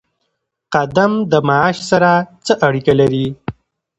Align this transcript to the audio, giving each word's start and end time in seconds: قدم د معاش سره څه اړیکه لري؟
قدم 0.73 1.11
د 1.31 1.33
معاش 1.47 1.77
سره 1.91 2.11
څه 2.45 2.53
اړیکه 2.67 2.93
لري؟ 2.99 3.27